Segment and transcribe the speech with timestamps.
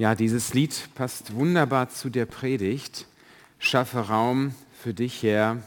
[0.00, 3.08] Ja, dieses Lied passt wunderbar zu der Predigt.
[3.58, 5.60] Schaffe Raum für dich, Herr.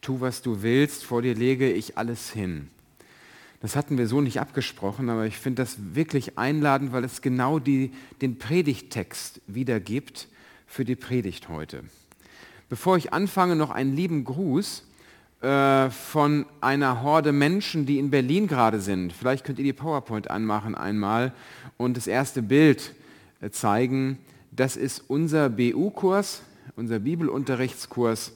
[0.00, 1.04] Tu, was du willst.
[1.04, 2.70] Vor dir lege ich alles hin.
[3.60, 7.58] Das hatten wir so nicht abgesprochen, aber ich finde das wirklich einladend, weil es genau
[7.58, 7.90] die,
[8.22, 10.28] den Predigttext wiedergibt
[10.66, 11.84] für die Predigt heute.
[12.70, 14.82] Bevor ich anfange, noch einen lieben Gruß
[15.42, 19.12] äh, von einer Horde Menschen, die in Berlin gerade sind.
[19.12, 21.34] Vielleicht könnt ihr die PowerPoint anmachen einmal
[21.76, 22.94] und das erste Bild
[23.50, 24.18] zeigen.
[24.50, 26.42] Das ist unser BU-Kurs,
[26.76, 28.32] unser Bibelunterrichtskurs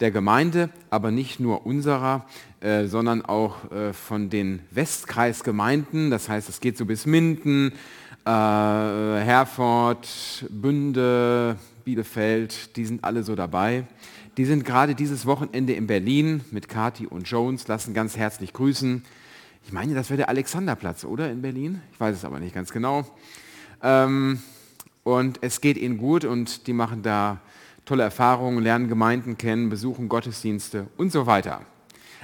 [0.00, 2.26] der Gemeinde, aber nicht nur unserer,
[2.60, 6.10] äh, sondern auch äh, von den Westkreisgemeinden.
[6.10, 7.72] Das heißt, es geht so bis Minden,
[8.24, 10.08] äh, Herford,
[10.50, 13.84] Bünde, Bielefeld, die sind alle so dabei.
[14.36, 19.04] Die sind gerade dieses Wochenende in Berlin mit Kati und Jones, lassen ganz herzlich grüßen.
[19.64, 21.80] Ich meine, das wäre der Alexanderplatz, oder in Berlin?
[21.92, 23.06] Ich weiß es aber nicht ganz genau.
[23.84, 24.40] Ähm,
[25.04, 27.38] und es geht ihnen gut und die machen da
[27.84, 31.60] tolle Erfahrungen, lernen Gemeinden kennen, besuchen Gottesdienste und so weiter.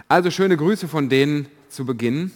[0.09, 2.33] Also schöne Grüße von denen zu Beginn.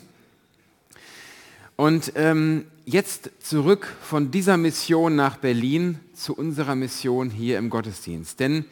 [1.76, 8.38] Und ähm, jetzt zurück von dieser Mission nach Berlin zu unserer Mission hier im Gottesdienst.
[8.38, 8.66] Denn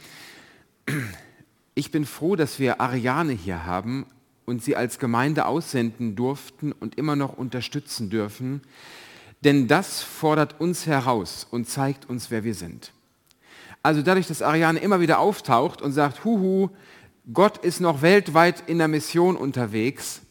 [1.74, 4.04] ich bin froh, dass wir Ariane hier haben
[4.44, 8.60] und sie als Gemeinde aussenden durften und immer noch unterstützen dürfen,
[9.44, 12.92] denn das fordert uns heraus und zeigt uns, wer wir sind.
[13.82, 16.70] Also dadurch, dass Ariane immer wieder auftaucht und sagt, huhu,
[17.32, 20.22] Gott ist noch weltweit in der Mission unterwegs,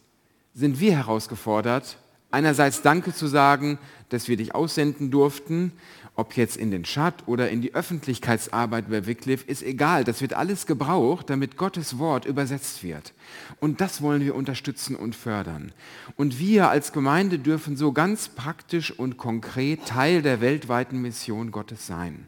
[0.53, 1.97] sind wir herausgefordert,
[2.31, 3.77] einerseits Danke zu sagen,
[4.09, 5.73] dass wir dich aussenden durften,
[6.15, 10.03] ob jetzt in den Chat oder in die Öffentlichkeitsarbeit bei Wycliffe, ist egal.
[10.03, 13.13] Das wird alles gebraucht, damit Gottes Wort übersetzt wird.
[13.59, 15.71] Und das wollen wir unterstützen und fördern.
[16.17, 21.87] Und wir als Gemeinde dürfen so ganz praktisch und konkret Teil der weltweiten Mission Gottes
[21.87, 22.27] sein.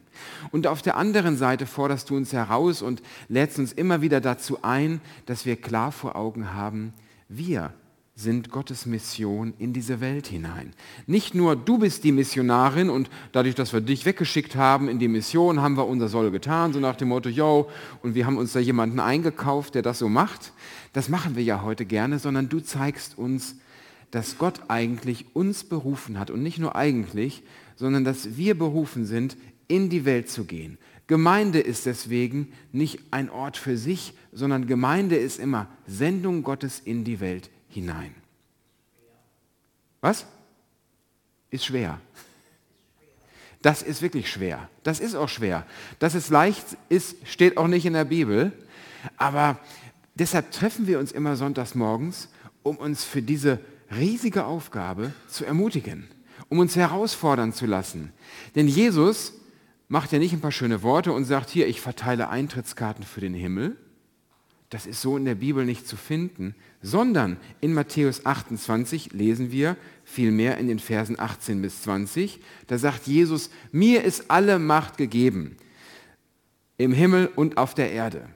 [0.50, 4.58] Und auf der anderen Seite forderst du uns heraus und lädst uns immer wieder dazu
[4.62, 6.94] ein, dass wir klar vor Augen haben,
[7.28, 7.72] wir
[8.16, 10.72] sind Gottes Mission in diese Welt hinein.
[11.06, 15.08] Nicht nur du bist die Missionarin und dadurch, dass wir dich weggeschickt haben in die
[15.08, 17.68] Mission, haben wir unser Soll getan, so nach dem Motto, yo,
[18.02, 20.52] und wir haben uns da jemanden eingekauft, der das so macht.
[20.92, 23.56] Das machen wir ja heute gerne, sondern du zeigst uns,
[24.12, 27.42] dass Gott eigentlich uns berufen hat und nicht nur eigentlich,
[27.74, 29.36] sondern dass wir berufen sind,
[29.66, 30.78] in die Welt zu gehen.
[31.08, 37.02] Gemeinde ist deswegen nicht ein Ort für sich, sondern Gemeinde ist immer Sendung Gottes in
[37.02, 38.14] die Welt hinein.
[40.00, 40.26] Was?
[41.50, 42.00] Ist schwer.
[43.62, 44.68] Das ist wirklich schwer.
[44.82, 45.66] Das ist auch schwer.
[45.98, 48.52] Dass es leicht ist, steht auch nicht in der Bibel.
[49.16, 49.58] Aber
[50.14, 52.28] deshalb treffen wir uns immer sonntags morgens,
[52.62, 53.60] um uns für diese
[53.96, 56.08] riesige Aufgabe zu ermutigen,
[56.48, 58.12] um uns herausfordern zu lassen.
[58.54, 59.32] Denn Jesus
[59.88, 63.34] macht ja nicht ein paar schöne Worte und sagt, hier, ich verteile Eintrittskarten für den
[63.34, 63.76] Himmel,
[64.70, 69.76] das ist so in der Bibel nicht zu finden, sondern in Matthäus 28 lesen wir
[70.04, 75.56] vielmehr in den Versen 18 bis 20, da sagt Jesus, mir ist alle Macht gegeben
[76.76, 78.28] im Himmel und auf der Erde.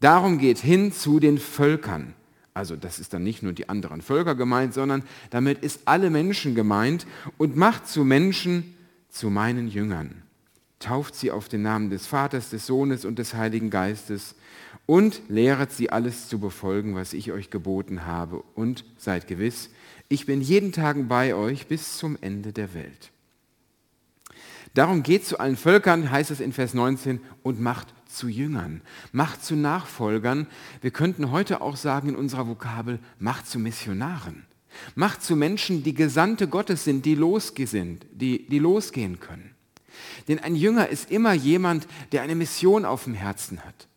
[0.00, 2.14] Darum geht hin zu den Völkern.
[2.54, 6.54] Also das ist dann nicht nur die anderen Völker gemeint, sondern damit ist alle Menschen
[6.54, 7.06] gemeint
[7.36, 8.74] und macht zu Menschen
[9.08, 10.22] zu meinen Jüngern.
[10.80, 14.34] Tauft sie auf den Namen des Vaters, des Sohnes und des Heiligen Geistes
[14.88, 18.42] und lehret sie alles zu befolgen, was ich euch geboten habe.
[18.54, 19.68] Und seid gewiss,
[20.08, 23.10] ich bin jeden Tag bei euch bis zum Ende der Welt.
[24.72, 28.80] Darum geht zu allen Völkern, heißt es in Vers 19, und macht zu Jüngern,
[29.12, 30.46] macht zu Nachfolgern.
[30.80, 34.46] Wir könnten heute auch sagen in unserer Vokabel, macht zu Missionaren.
[34.94, 39.54] Macht zu Menschen, die Gesandte Gottes sind, die, losgehen, die, die losgehen können.
[40.28, 43.88] Denn ein Jünger ist immer jemand, der eine Mission auf dem Herzen hat.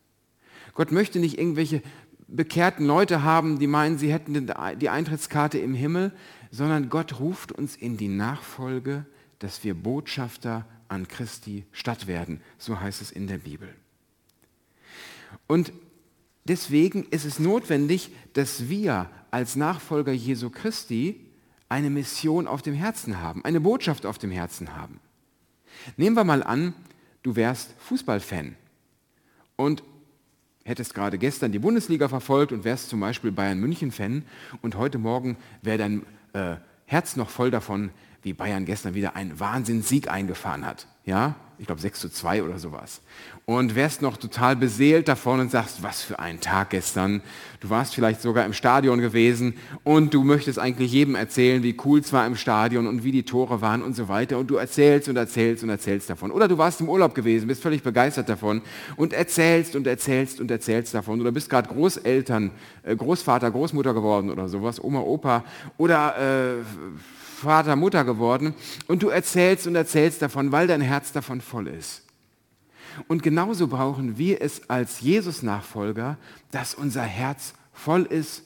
[0.73, 1.81] Gott möchte nicht irgendwelche
[2.27, 6.13] bekehrten Leute haben, die meinen, sie hätten die Eintrittskarte im Himmel,
[6.49, 9.05] sondern Gott ruft uns in die Nachfolge,
[9.39, 12.41] dass wir Botschafter an Christi Stadt werden.
[12.57, 13.69] So heißt es in der Bibel.
[15.47, 15.71] Und
[16.45, 21.25] deswegen ist es notwendig, dass wir als Nachfolger Jesu Christi
[21.69, 24.99] eine Mission auf dem Herzen haben, eine Botschaft auf dem Herzen haben.
[25.95, 26.73] Nehmen wir mal an,
[27.23, 28.55] du wärst Fußballfan
[29.55, 29.83] und
[30.63, 34.23] hättest gerade gestern die Bundesliga verfolgt und wärst zum Beispiel Bayern München-Fan
[34.61, 36.55] und heute Morgen wäre dein äh,
[36.85, 37.91] Herz noch voll davon,
[38.21, 40.87] wie Bayern gestern wieder einen Wahnsinnssieg eingefahren hat.
[41.05, 43.01] Ja, ich glaube 6 zu 2 oder sowas.
[43.45, 47.21] Und wärst noch total beseelt davon und sagst, was für ein Tag gestern.
[47.59, 51.99] Du warst vielleicht sogar im Stadion gewesen und du möchtest eigentlich jedem erzählen, wie cool
[51.99, 54.39] es war im Stadion und wie die Tore waren und so weiter.
[54.39, 56.31] Und du erzählst und erzählst und erzählst davon.
[56.31, 58.63] Oder du warst im Urlaub gewesen, bist völlig begeistert davon
[58.95, 61.21] und erzählst und erzählst und erzählst davon.
[61.21, 62.49] Oder bist gerade Großeltern,
[62.81, 65.43] äh, Großvater, Großmutter geworden oder sowas, Oma, Opa.
[65.77, 66.63] Oder äh,
[67.41, 68.53] Vater, Mutter geworden
[68.87, 72.03] und du erzählst und erzählst davon, weil dein Herz davon voll ist.
[73.07, 76.17] Und genauso brauchen wir es als Jesus-Nachfolger,
[76.51, 78.43] dass unser Herz voll ist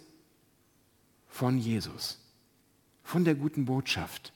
[1.28, 2.20] von Jesus,
[3.04, 4.34] von der guten Botschaft.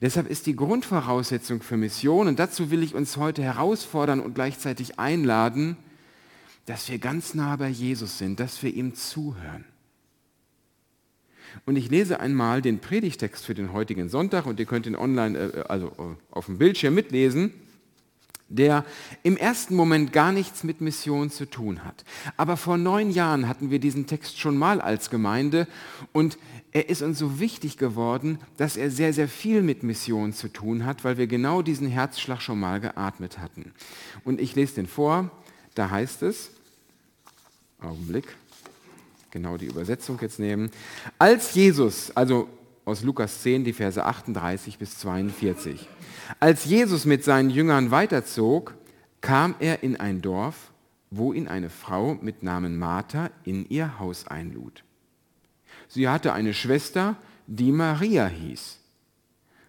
[0.00, 4.98] Deshalb ist die Grundvoraussetzung für Mission, und dazu will ich uns heute herausfordern und gleichzeitig
[4.98, 5.76] einladen,
[6.66, 9.64] dass wir ganz nah bei Jesus sind, dass wir ihm zuhören.
[11.66, 15.38] Und ich lese einmal den Predigtext für den heutigen Sonntag und ihr könnt ihn online,
[15.38, 17.52] äh, also äh, auf dem Bildschirm mitlesen,
[18.48, 18.84] der
[19.22, 22.04] im ersten Moment gar nichts mit Mission zu tun hat.
[22.36, 25.66] Aber vor neun Jahren hatten wir diesen Text schon mal als Gemeinde
[26.12, 26.38] und
[26.72, 30.84] er ist uns so wichtig geworden, dass er sehr, sehr viel mit Mission zu tun
[30.84, 33.72] hat, weil wir genau diesen Herzschlag schon mal geatmet hatten.
[34.24, 35.30] Und ich lese den vor,
[35.74, 36.50] da heißt es,
[37.80, 38.24] Augenblick,
[39.32, 40.70] genau die Übersetzung jetzt nehmen.
[41.18, 42.48] Als Jesus, also
[42.84, 45.88] aus Lukas 10, die Verse 38 bis 42,
[46.38, 48.74] als Jesus mit seinen Jüngern weiterzog,
[49.20, 50.72] kam er in ein Dorf,
[51.10, 54.84] wo ihn eine Frau mit Namen Martha in ihr Haus einlud.
[55.88, 58.78] Sie hatte eine Schwester, die Maria hieß.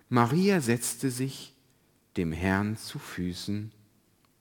[0.09, 1.53] Maria setzte sich
[2.17, 3.71] dem Herrn zu Füßen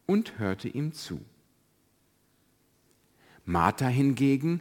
[0.07, 1.21] und hörte ihm zu.
[3.45, 4.61] Martha hingegen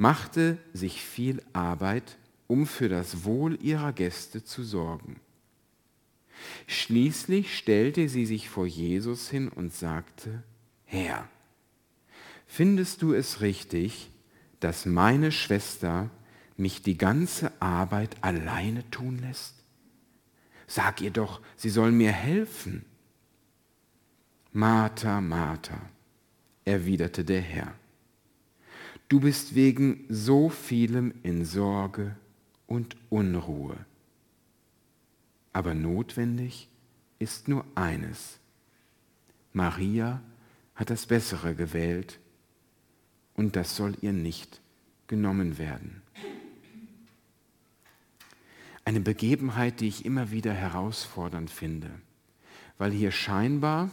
[0.00, 2.16] machte sich viel Arbeit,
[2.46, 5.20] um für das Wohl ihrer Gäste zu sorgen.
[6.66, 10.42] Schließlich stellte sie sich vor Jesus hin und sagte,
[10.86, 11.28] Herr,
[12.46, 14.10] findest du es richtig,
[14.58, 16.08] dass meine Schwester
[16.56, 19.54] mich die ganze Arbeit alleine tun lässt?
[20.66, 22.86] Sag ihr doch, sie soll mir helfen.
[24.50, 25.78] Martha, Martha,
[26.64, 27.74] erwiderte der Herr,
[29.10, 32.14] Du bist wegen so vielem in Sorge
[32.68, 33.76] und Unruhe.
[35.52, 36.68] Aber notwendig
[37.18, 38.38] ist nur eines.
[39.52, 40.22] Maria
[40.76, 42.20] hat das Bessere gewählt
[43.34, 44.60] und das soll ihr nicht
[45.08, 46.02] genommen werden.
[48.84, 51.90] Eine Begebenheit, die ich immer wieder herausfordernd finde,
[52.78, 53.90] weil hier scheinbar,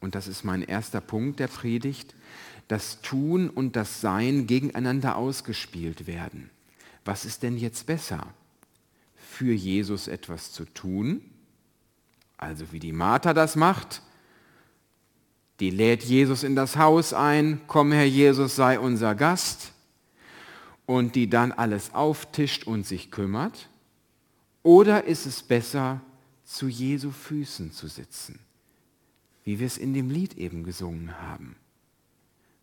[0.00, 2.16] und das ist mein erster Punkt der Predigt,
[2.72, 6.48] das Tun und das Sein gegeneinander ausgespielt werden.
[7.04, 8.26] Was ist denn jetzt besser?
[9.14, 11.20] Für Jesus etwas zu tun,
[12.38, 14.00] also wie die Martha das macht,
[15.60, 19.72] die lädt Jesus in das Haus ein, komm Herr Jesus, sei unser Gast,
[20.86, 23.68] und die dann alles auftischt und sich kümmert?
[24.62, 26.00] Oder ist es besser,
[26.42, 28.38] zu Jesu Füßen zu sitzen,
[29.44, 31.56] wie wir es in dem Lied eben gesungen haben?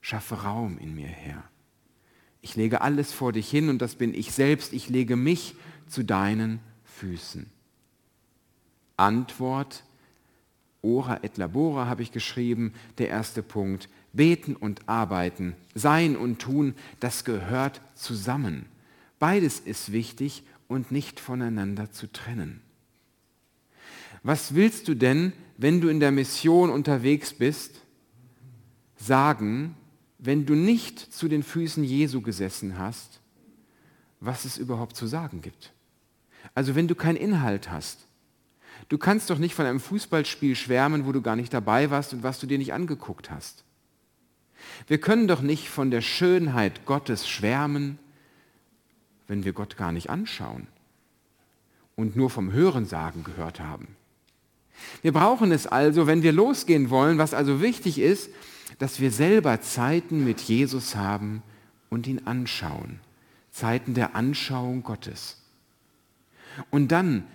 [0.10, 1.44] Schaffe Raum in mir, Herr.
[2.42, 4.74] Ich lege alles vor dich hin und das bin ich selbst.
[4.74, 5.54] Ich lege mich
[5.88, 7.46] zu deinen Füßen.
[8.98, 9.84] Antwort,
[10.82, 13.88] ora et labora habe ich geschrieben, der erste Punkt.
[14.12, 18.66] Beten und arbeiten, sein und tun, das gehört zusammen.
[19.20, 22.62] Beides ist wichtig und nicht voneinander zu trennen.
[24.24, 27.82] Was willst du denn, wenn du in der Mission unterwegs bist,
[28.98, 29.76] sagen,
[30.20, 33.22] wenn du nicht zu den Füßen Jesu gesessen hast,
[34.20, 35.72] was es überhaupt zu sagen gibt.
[36.54, 38.06] Also wenn du keinen Inhalt hast.
[38.90, 42.24] Du kannst doch nicht von einem Fußballspiel schwärmen, wo du gar nicht dabei warst und
[42.24, 43.64] was du dir nicht angeguckt hast.
[44.88, 47.98] Wir können doch nicht von der Schönheit Gottes schwärmen,
[49.28, 50.68] wenn wir Gott gar nicht anschauen
[51.96, 53.96] und nur vom Hörensagen gehört haben.
[55.02, 58.30] Wir brauchen es also, wenn wir losgehen wollen, was also wichtig ist,
[58.78, 61.44] dass wir selber Zeiten mit Jesus haben
[61.90, 63.00] und ihn anschauen.
[63.52, 65.42] Zeiten der Anschauung Gottes.
[66.70, 67.26] Und dann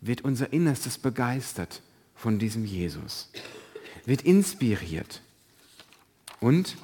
[0.00, 1.82] wird unser Innerstes begeistert
[2.14, 3.30] von diesem Jesus,
[4.04, 5.22] wird inspiriert.
[6.40, 6.76] Und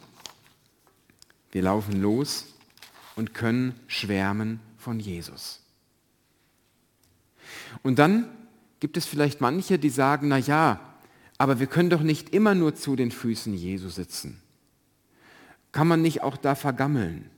[1.53, 2.47] wir laufen los
[3.17, 5.61] und können schwärmen von Jesus.
[7.83, 8.29] Und dann
[8.81, 10.81] gibt es vielleicht manche, die sagen, na ja,
[11.41, 14.43] aber wir können doch nicht immer nur zu den Füßen Jesu sitzen.
[15.73, 17.31] Kann man nicht auch da vergammeln?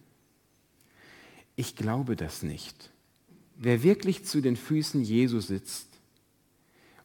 [1.55, 2.91] Ich glaube das nicht.
[3.57, 5.87] Wer wirklich zu den Füßen Jesu sitzt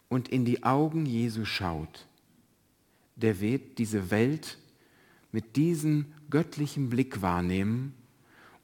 [0.10, 2.08] und in die Augen Jesu schaut,
[3.16, 4.58] der wird diese Welt
[5.32, 7.94] mit diesem göttlichen Blick wahrnehmen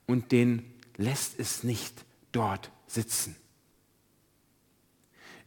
[0.07, 0.63] und den
[0.97, 3.35] lässt es nicht dort sitzen.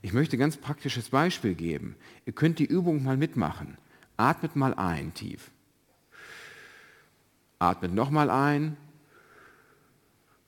[0.06, 1.96] Ich möchte ein ganz praktisches Beispiel geben.
[2.26, 3.76] Ihr könnt die Übung mal mitmachen.
[4.16, 5.50] Atmet mal ein tief.
[7.58, 8.76] Atmet nochmal ein.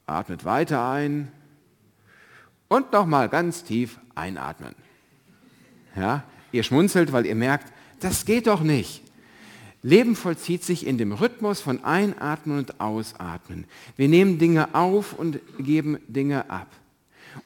[0.07, 1.33] Atmet weiter ein.
[2.69, 4.77] Und nochmal ganz tief einatmen.
[5.97, 6.23] Ja,
[6.53, 9.03] ihr schmunzelt, weil ihr merkt, das geht doch nicht.
[9.83, 13.65] Leben vollzieht sich in dem Rhythmus von Einatmen und Ausatmen.
[13.97, 16.69] Wir nehmen Dinge auf und geben Dinge ab.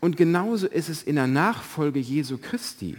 [0.01, 2.97] Und genauso ist es in der Nachfolge Jesu Christi.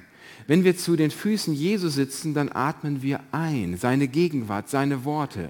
[0.48, 5.50] Wenn wir zu den Füßen Jesu sitzen, dann atmen wir ein, seine Gegenwart, seine Worte.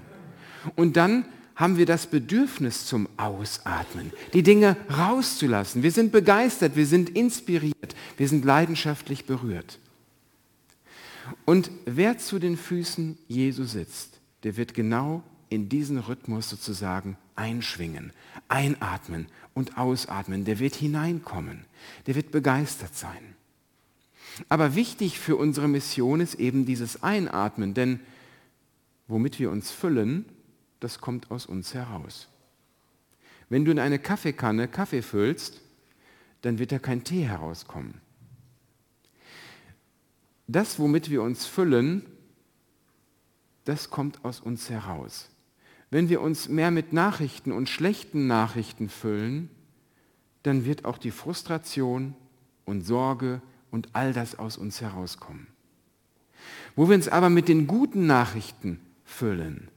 [0.76, 1.24] Und dann
[1.56, 5.82] haben wir das Bedürfnis zum Ausatmen, die Dinge rauszulassen.
[5.82, 9.78] Wir sind begeistert, wir sind inspiriert, wir sind leidenschaftlich berührt.
[11.44, 18.12] Und wer zu den Füßen Jesu sitzt, der wird genau in diesen Rhythmus sozusagen einschwingen,
[18.48, 20.44] einatmen und ausatmen.
[20.44, 21.64] Der wird hineinkommen,
[22.06, 23.34] der wird begeistert sein.
[24.48, 28.00] Aber wichtig für unsere Mission ist eben dieses Einatmen, denn
[29.06, 30.24] womit wir uns füllen,
[30.80, 32.28] das kommt aus uns heraus.
[33.48, 35.60] Wenn du in eine Kaffeekanne Kaffee füllst,
[36.42, 38.00] dann wird da kein Tee herauskommen.
[40.46, 42.04] Das, womit wir uns füllen,
[43.64, 45.30] das kommt aus uns heraus.
[45.94, 49.48] Wenn wir uns mehr mit Nachrichten und schlechten Nachrichten füllen,
[50.42, 52.16] dann wird auch die Frustration
[52.64, 55.46] und Sorge und all das aus uns herauskommen.
[56.74, 59.68] Wo wir uns aber mit den guten Nachrichten füllen,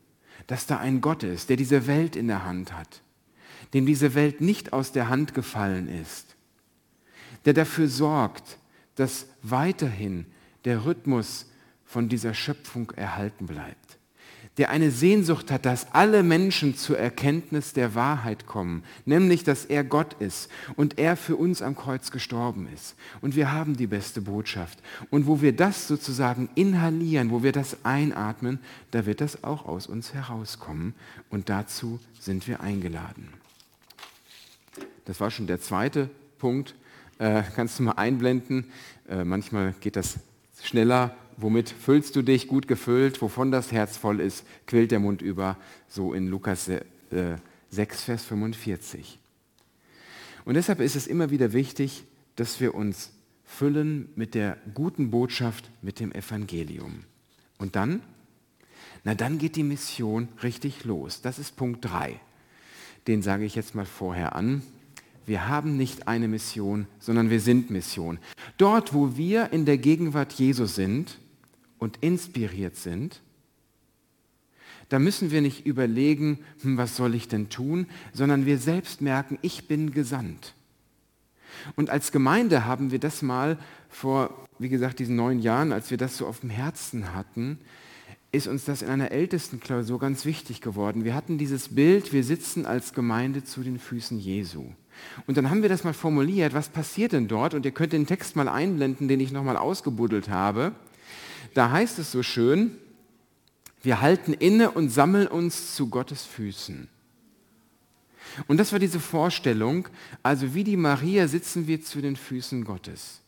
[0.48, 3.04] dass da ein Gott ist, der diese Welt in der Hand hat,
[3.76, 6.36] dem diese Welt nicht aus der Hand gefallen ist,
[7.46, 8.58] der dafür sorgt,
[8.96, 10.26] dass weiterhin
[10.66, 11.46] der Rhythmus
[11.86, 13.97] von dieser Schöpfung erhalten bleibt,
[14.58, 19.84] der eine Sehnsucht hat, dass alle Menschen zur Erkenntnis der Wahrheit kommen, nämlich dass er
[19.84, 22.96] Gott ist und er für uns am Kreuz gestorben ist.
[23.22, 24.80] Und wir haben die beste Botschaft.
[25.12, 28.60] Und wo wir das sozusagen inhalieren, wo wir das einatmen,
[28.92, 30.96] da wird das auch aus uns herauskommen.
[31.30, 33.30] Und dazu sind wir eingeladen.
[35.06, 36.10] Das war schon der zweite
[36.40, 36.76] Punkt.
[37.20, 38.66] Äh, kannst du mal einblenden?
[39.08, 40.20] Äh, manchmal geht das
[40.64, 45.22] schneller, womit füllst du dich gut gefüllt, wovon das Herz voll ist, quillt der Mund
[45.22, 46.70] über, so in Lukas
[47.70, 49.20] 6, Vers 45.
[50.46, 53.12] Und deshalb ist es immer wieder wichtig, dass wir uns
[53.44, 57.04] füllen mit der guten Botschaft, mit dem Evangelium.
[57.58, 58.02] Und dann?
[59.04, 61.22] Na, dann geht die Mission richtig los.
[61.22, 62.20] Das ist Punkt 3.
[63.08, 64.62] Den sage ich jetzt mal vorher an
[65.28, 68.18] wir haben nicht eine Mission, sondern wir sind Mission.
[68.58, 71.20] Dort, wo wir in der Gegenwart Jesus sind
[71.78, 73.22] und inspiriert sind,
[74.88, 79.38] da müssen wir nicht überlegen, hm, was soll ich denn tun, sondern wir selbst merken,
[79.42, 80.54] ich bin gesandt.
[81.76, 83.58] Und als Gemeinde haben wir das mal
[83.90, 87.60] vor, wie gesagt, diesen neun Jahren, als wir das so auf dem Herzen hatten,
[88.32, 91.04] ist uns das in einer ältesten Klausur ganz wichtig geworden.
[91.04, 94.72] Wir hatten dieses Bild, wir sitzen als Gemeinde zu den Füßen Jesu.
[95.26, 97.54] Und dann haben wir das mal formuliert, was passiert denn dort?
[97.54, 100.74] Und ihr könnt den Text mal einblenden, den ich nochmal ausgebuddelt habe.
[101.54, 102.78] Da heißt es so schön,
[103.82, 106.90] wir halten inne und sammeln uns zu Gottes Füßen.
[108.48, 109.88] Und das war diese Vorstellung,
[110.22, 113.22] also wie die Maria sitzen wir zu den Füßen Gottes.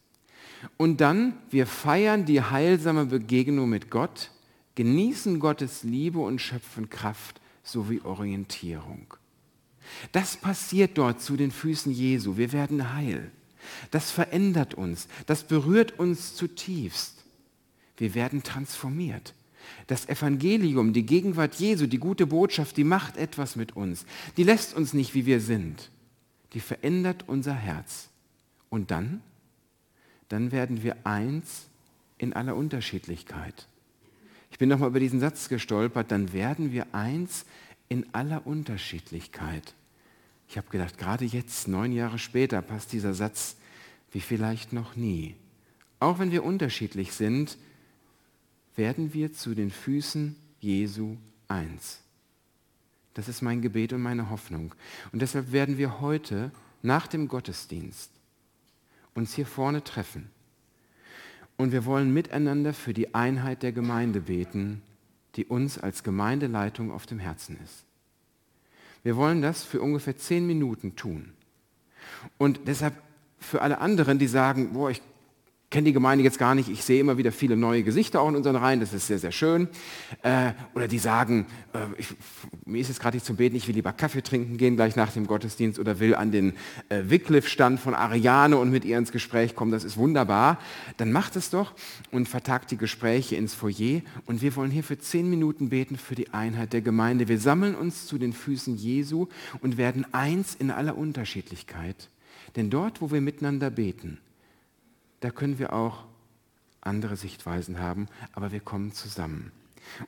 [0.77, 4.31] Und dann, wir feiern die heilsame Begegnung mit Gott,
[4.75, 9.13] genießen Gottes Liebe und schöpfen Kraft sowie Orientierung.
[10.11, 12.37] Das passiert dort zu den Füßen Jesu.
[12.37, 13.31] Wir werden heil.
[13.91, 15.07] Das verändert uns.
[15.25, 17.23] Das berührt uns zutiefst.
[17.97, 19.33] Wir werden transformiert.
[19.87, 24.05] Das Evangelium, die Gegenwart Jesu, die gute Botschaft, die macht etwas mit uns.
[24.37, 25.89] Die lässt uns nicht, wie wir sind.
[26.53, 28.09] Die verändert unser Herz.
[28.69, 29.21] Und dann?
[30.29, 31.67] Dann werden wir eins
[32.17, 33.67] in aller Unterschiedlichkeit.
[34.51, 36.11] Ich bin nochmal über diesen Satz gestolpert.
[36.11, 37.45] Dann werden wir eins
[37.87, 39.73] in aller Unterschiedlichkeit.
[40.49, 43.55] Ich habe gedacht, gerade jetzt, neun Jahre später, passt dieser Satz
[44.11, 45.35] wie vielleicht noch nie.
[45.99, 47.57] Auch wenn wir unterschiedlich sind,
[48.75, 51.99] werden wir zu den Füßen Jesu eins.
[53.13, 54.73] Das ist mein Gebet und meine Hoffnung.
[55.11, 56.51] Und deshalb werden wir heute
[56.81, 58.09] nach dem Gottesdienst
[59.13, 60.31] uns hier vorne treffen.
[61.57, 64.81] Und wir wollen miteinander für die Einheit der Gemeinde beten,
[65.35, 67.88] die uns als Gemeindeleitung auf dem Herzen ist.
[69.03, 71.33] Wir wollen das für ungefähr zehn Minuten tun.
[72.37, 72.95] Und deshalb
[73.39, 75.01] für alle anderen, die sagen, boah, ich
[75.69, 78.35] kenne die Gemeinde jetzt gar nicht, ich sehe immer wieder viele neue Gesichter auch in
[78.35, 79.67] unseren Reihen, das ist sehr, sehr schön.
[80.23, 82.07] Äh, oder die sagen, äh, ich,
[82.65, 85.11] mir ist jetzt gerade nicht zum Beten, ich will lieber Kaffee trinken gehen gleich nach
[85.11, 86.53] dem Gottesdienst oder will an den
[86.89, 90.57] äh, Wycliffe-Stand von Ariane und mit ihr ins Gespräch kommen, das ist wunderbar.
[90.97, 91.73] Dann macht es doch
[92.11, 96.15] und vertagt die Gespräche ins Foyer und wir wollen hier für zehn Minuten beten für
[96.15, 97.27] die Einheit der Gemeinde.
[97.27, 99.27] Wir sammeln uns zu den Füßen Jesu
[99.61, 102.09] und werden eins in aller Unterschiedlichkeit.
[102.55, 104.17] Denn dort, wo wir miteinander beten,
[105.19, 106.05] da können wir auch
[106.81, 109.51] andere Sichtweisen haben, aber wir kommen zusammen.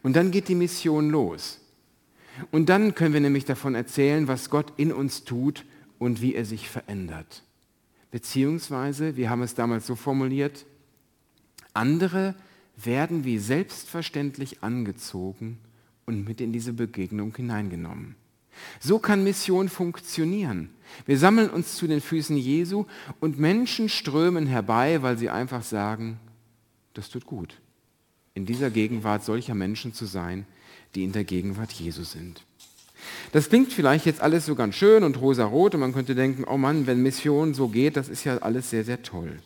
[0.04, 1.60] Und dann geht die Mission los.
[2.52, 5.66] Und dann können wir nämlich davon erzählen, was Gott in uns tut
[6.00, 7.44] und wie er sich verändert.
[8.10, 10.66] Beziehungsweise, wir haben es damals so formuliert,
[11.74, 12.36] andere
[12.78, 15.58] werden wie selbstverständlich angezogen
[16.06, 18.16] und mit in diese Begegnung hineingenommen.
[18.80, 20.70] So kann Mission funktionieren.
[21.06, 22.86] Wir sammeln uns zu den Füßen Jesu
[23.20, 26.20] und Menschen strömen herbei, weil sie einfach sagen,
[26.94, 27.56] das tut gut,
[28.34, 30.46] in dieser Gegenwart solcher Menschen zu sein,
[30.96, 32.44] die in der Gegenwart Jesu sind.
[33.32, 36.58] Das klingt vielleicht jetzt alles so ganz schön und rosarot und man könnte denken, oh
[36.58, 39.40] Mann, wenn Mission so geht, das ist ja alles sehr, sehr toll.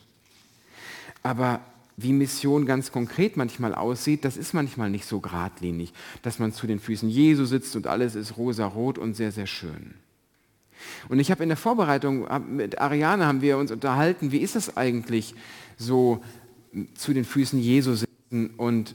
[1.22, 1.60] Aber
[1.96, 6.66] wie Mission ganz konkret manchmal aussieht, das ist manchmal nicht so geradlinig, dass man zu
[6.66, 9.94] den Füßen Jesu sitzt und alles ist rosarot und sehr, sehr schön.
[11.08, 14.76] Und ich habe in der Vorbereitung mit Ariane haben wir uns unterhalten, wie ist es
[14.76, 15.34] eigentlich
[15.78, 16.22] so
[16.94, 18.94] zu den Füßen Jesu sitzen und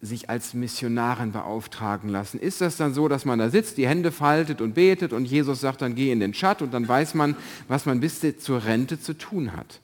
[0.00, 2.38] sich als Missionarin beauftragen lassen.
[2.38, 5.60] Ist das dann so, dass man da sitzt, die Hände faltet und betet und Jesus
[5.60, 7.34] sagt dann, geh in den Schatt und dann weiß man,
[7.66, 9.80] was man bis zur Rente zu tun hat?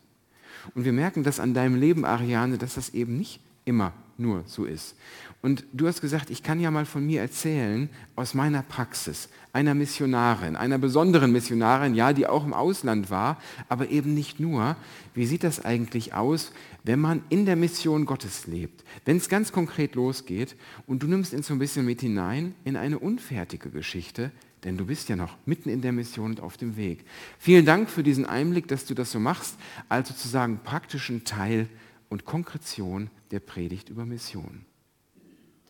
[0.75, 4.65] Und wir merken das an deinem Leben, Ariane, dass das eben nicht immer nur so
[4.65, 4.97] ist.
[5.41, 9.75] Und du hast gesagt, ich kann ja mal von mir erzählen, aus meiner Praxis, einer
[9.75, 14.77] Missionarin, einer besonderen Missionarin, ja, die auch im Ausland war, aber eben nicht nur.
[15.15, 16.53] Wie sieht das eigentlich aus,
[16.85, 18.85] wenn man in der Mission Gottes lebt?
[19.05, 20.55] Wenn es ganz konkret losgeht
[20.87, 24.31] und du nimmst ihn so ein bisschen mit hinein in eine unfertige Geschichte,
[24.65, 27.05] denn du bist ja noch mitten in der Mission und auf dem Weg.
[27.39, 31.69] Vielen Dank für diesen Einblick, dass du das so machst, als sozusagen praktischen Teil
[32.09, 34.65] und Konkretion der Predigt über Mission.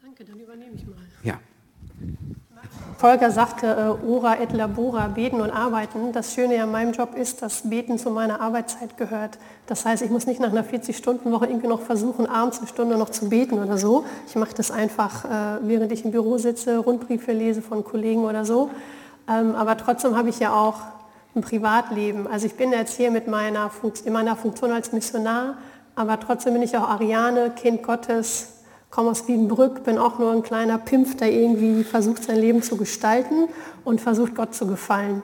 [0.02, 0.96] Danke, dann übernehme ich mal.
[1.22, 1.40] Ja.
[3.02, 6.12] Volker sagte, äh, ora et labora, beten und arbeiten.
[6.12, 9.38] Das Schöne an meinem Job ist, dass Beten zu meiner Arbeitszeit gehört.
[9.66, 13.10] Das heißt, ich muss nicht nach einer 40-Stunden-Woche irgendwie noch versuchen, abends eine Stunde noch
[13.10, 14.04] zu beten oder so.
[14.28, 15.28] Ich mache das einfach, äh,
[15.62, 18.70] während ich im Büro sitze, Rundbriefe lese von Kollegen oder so.
[19.28, 20.76] Ähm, aber trotzdem habe ich ja auch
[21.34, 22.28] ein Privatleben.
[22.28, 23.70] Also ich bin jetzt hier mit meiner
[24.04, 25.56] in meiner Funktion als Missionar,
[25.96, 28.61] aber trotzdem bin ich auch Ariane, Kind Gottes,
[28.92, 32.76] komme aus Wiedenbrück, bin auch nur ein kleiner Pimpf, der irgendwie versucht, sein Leben zu
[32.76, 33.48] gestalten
[33.84, 35.22] und versucht, Gott zu gefallen.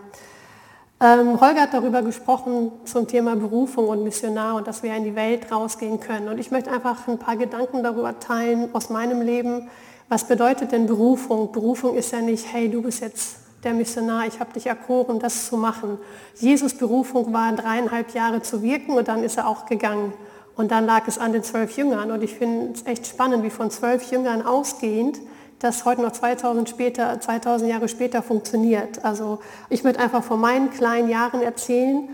[1.00, 5.14] Ähm, Holger hat darüber gesprochen zum Thema Berufung und Missionar und dass wir in die
[5.14, 6.28] Welt rausgehen können.
[6.28, 9.68] Und ich möchte einfach ein paar Gedanken darüber teilen aus meinem Leben.
[10.08, 11.52] Was bedeutet denn Berufung?
[11.52, 15.46] Berufung ist ja nicht, hey, du bist jetzt der Missionar, ich habe dich erkoren, das
[15.46, 15.98] zu machen.
[16.36, 20.14] Jesus Berufung war dreieinhalb Jahre zu wirken und dann ist er auch gegangen.
[20.58, 22.10] Und dann lag es an den zwölf Jüngern.
[22.10, 25.20] Und ich finde es echt spannend, wie von zwölf Jüngern ausgehend
[25.60, 29.04] das heute noch 2000, später, 2000 Jahre später funktioniert.
[29.04, 29.38] Also
[29.70, 32.08] ich möchte einfach von meinen kleinen Jahren erzählen.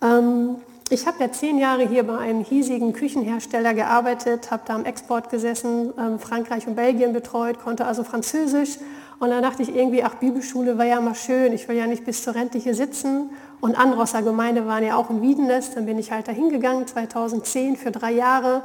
[0.00, 0.56] Ähm,
[0.90, 5.28] ich habe ja zehn Jahre hier bei einem hiesigen Küchenhersteller gearbeitet, habe da am Export
[5.28, 8.78] gesessen, ähm, Frankreich und Belgien betreut, konnte also Französisch.
[9.18, 12.04] Und dann dachte ich irgendwie, ach, Bibelschule war ja mal schön, ich will ja nicht
[12.04, 13.30] bis zur Rente hier sitzen
[13.62, 15.76] und andere aus der Gemeinde waren ja auch in Wiedenest.
[15.76, 18.62] Dann bin ich halt da hingegangen, 2010 für drei Jahre.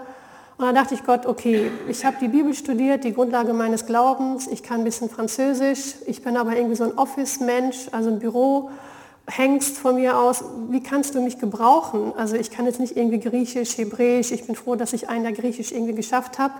[0.57, 4.47] Und dann dachte ich Gott, okay, ich habe die Bibel studiert, die Grundlage meines Glaubens,
[4.47, 8.71] ich kann ein bisschen Französisch, ich bin aber irgendwie so ein Office-Mensch, also ein Büro,
[9.27, 12.13] hängst von mir aus, wie kannst du mich gebrauchen?
[12.17, 15.33] Also ich kann jetzt nicht irgendwie Griechisch, Hebräisch, ich bin froh, dass ich einen der
[15.33, 16.55] Griechisch irgendwie geschafft habe.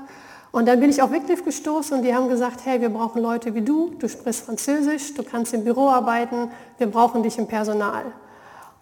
[0.52, 3.56] Und dann bin ich auf Wycliffe gestoßen und die haben gesagt, hey, wir brauchen Leute
[3.56, 8.04] wie du, du sprichst Französisch, du kannst im Büro arbeiten, wir brauchen dich im Personal.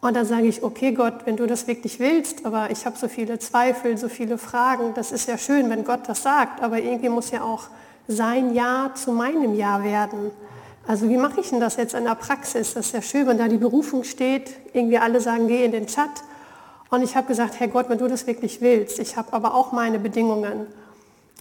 [0.06, 3.08] Und dann sage ich, okay Gott, wenn du das wirklich willst, aber ich habe so
[3.08, 7.10] viele Zweifel, so viele Fragen, das ist ja schön, wenn Gott das sagt, aber irgendwie
[7.10, 7.64] muss ja auch
[8.08, 10.30] sein Ja zu meinem Ja werden.
[10.86, 12.76] Also wie mache ich denn das jetzt in der Praxis?
[12.76, 15.88] Das ist ja schön, wenn da die Berufung steht, irgendwie alle sagen, geh in den
[15.88, 16.12] Chat.
[16.92, 19.72] Und ich habe gesagt, Herr Gott, wenn du das wirklich willst, ich habe aber auch
[19.72, 20.68] meine Bedingungen.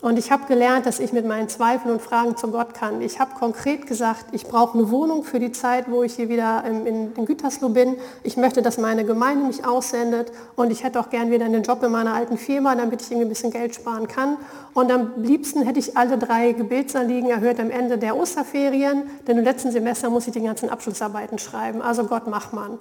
[0.00, 3.00] Und ich habe gelernt, dass ich mit meinen Zweifeln und Fragen zu Gott kann.
[3.00, 6.62] Ich habe konkret gesagt, ich brauche eine Wohnung für die Zeit, wo ich hier wieder
[6.64, 7.96] in, in, in, Gütersloh bin.
[8.22, 11.82] Ich möchte, dass meine Gemeinde mich aussendet und ich hätte auch gern wieder einen Job
[11.82, 14.36] in meiner alten Firma, damit ich irgendwie ein bisschen Geld sparen kann.
[14.74, 19.44] Und am liebsten hätte ich alle drei Gebetsanliegen erhört am Ende der Osterferien, denn im
[19.44, 21.80] letzten Semester muss ich die ganzen Abschlussarbeiten schreiben.
[21.80, 22.78] Also Gott, mach man.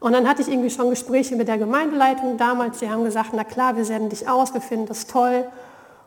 [0.00, 2.78] Und dann hatte ich irgendwie schon Gespräche mit der Gemeindeleitung damals.
[2.78, 5.44] Die haben gesagt, na klar, wir senden dich aus, wir finden das toll.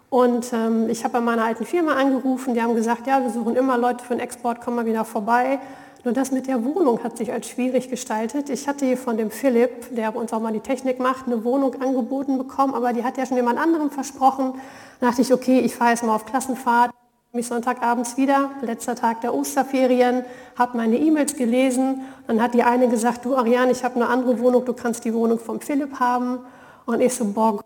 [0.09, 3.55] Und ähm, ich habe bei meiner alten Firma angerufen, die haben gesagt, ja, wir suchen
[3.55, 5.59] immer Leute für den Export, komm mal wieder vorbei.
[6.05, 8.51] Nur das mit der Wohnung hat sich als schwierig gestaltet.
[8.51, 11.81] Ich hatte hier von dem Philipp, der uns auch mal die Technik macht, eine Wohnung
[11.81, 14.53] angeboten bekommen, aber die hat ja schon jemand anderem versprochen.
[14.99, 16.91] Dann dachte ich, okay, ich fahre jetzt mal auf Klassenfahrt,
[17.33, 20.23] mich Sonntagabends wieder, letzter Tag der Osterferien,
[20.55, 22.01] habe meine E-Mails gelesen.
[22.27, 25.13] Dann hat die eine gesagt, du Ariane, ich habe eine andere Wohnung, du kannst die
[25.13, 26.37] Wohnung vom Philipp haben.
[26.85, 27.61] Und ich so, boah,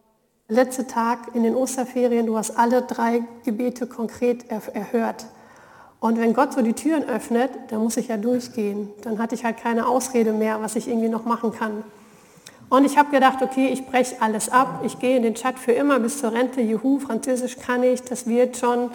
[0.49, 5.25] letzter Tag in den Osterferien, du hast alle drei Gebete konkret erhört.
[5.99, 8.89] Und wenn Gott so die Türen öffnet, dann muss ich ja durchgehen.
[9.03, 11.83] Dann hatte ich halt keine Ausrede mehr, was ich irgendwie noch machen kann.
[12.69, 14.81] Und ich habe gedacht, okay, ich breche alles ab.
[14.85, 16.61] Ich gehe in den Chat für immer bis zur Rente.
[16.61, 18.91] Juhu, Französisch kann ich, das wird schon.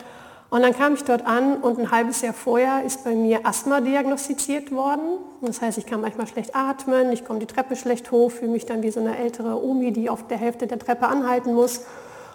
[0.55, 3.81] Und dann kam ich dort an und ein halbes Jahr vorher ist bei mir Asthma
[3.81, 5.19] diagnostiziert worden.
[5.41, 8.65] Das heißt, ich kann manchmal schlecht atmen, ich komme die Treppe schlecht hoch, fühle mich
[8.65, 11.81] dann wie so eine ältere Omi, die auf der Hälfte der Treppe anhalten muss.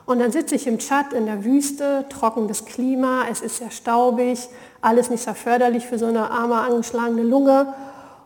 [0.05, 4.49] Und dann sitze ich im Tschad in der Wüste, trockenes Klima, es ist sehr staubig,
[4.81, 7.73] alles nicht sehr förderlich für so eine arme, angeschlagene Lunge.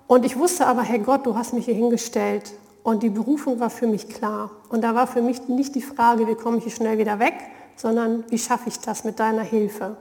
[0.08, 2.54] Und ich wusste aber, Herr Gott, du hast mich hier hingestellt.
[2.82, 4.50] Und die Berufung war für mich klar.
[4.70, 7.36] Und da war für mich nicht die Frage, wie komme ich hier schnell wieder weg,
[7.76, 9.98] sondern wie schaffe ich das mit deiner Hilfe.